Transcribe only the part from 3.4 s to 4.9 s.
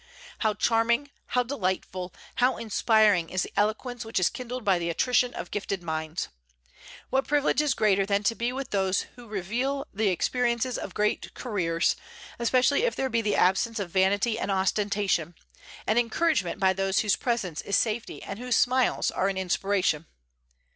the eloquence which is kindled by the